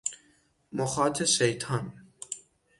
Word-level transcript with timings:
مخاط 0.71 1.23
شیطان 1.23 1.93